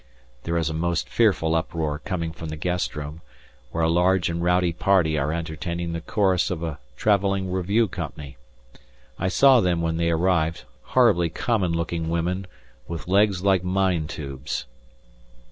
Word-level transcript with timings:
There 0.45 0.57
is 0.57 0.67
a 0.67 0.73
most 0.73 1.07
fearful 1.07 1.53
uproar 1.53 1.99
coming 1.99 2.31
from 2.31 2.49
the 2.49 2.55
guest 2.55 2.95
room, 2.95 3.21
where 3.69 3.83
a 3.83 3.87
large 3.87 4.29
and 4.31 4.41
rowdy 4.41 4.73
party 4.73 5.15
are 5.15 5.31
entertaining 5.31 5.93
the 5.93 6.01
chorus 6.01 6.49
of 6.49 6.63
a 6.63 6.79
travelling 6.97 7.51
revue 7.51 7.87
company. 7.87 8.35
I 9.19 9.27
saw 9.27 9.61
them 9.61 9.79
when 9.83 9.97
they 9.97 10.09
arrived, 10.09 10.63
horribly 10.97 11.29
common 11.29 11.73
looking 11.73 12.09
women, 12.09 12.47
with 12.87 13.07
legs 13.07 13.43
like 13.43 13.63
mine 13.63 14.07
tubes. 14.07 14.65